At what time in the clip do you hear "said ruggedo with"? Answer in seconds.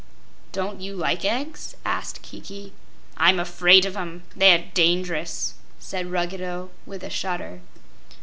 5.79-7.03